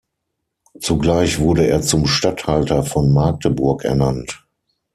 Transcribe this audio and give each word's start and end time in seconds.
Zugleich 0.79 1.37
wurde 1.37 1.67
er 1.67 1.83
zum 1.83 2.07
Statthalter 2.07 2.81
von 2.81 3.13
Magdeburg 3.13 3.83
ernannt. 3.83 4.43